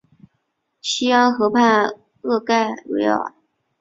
[0.81, 1.87] 西安河畔
[2.23, 3.35] 厄盖维尔。